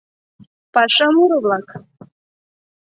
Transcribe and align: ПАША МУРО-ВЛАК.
ПАША 0.73 1.07
МУРО-ВЛАК. 1.15 1.67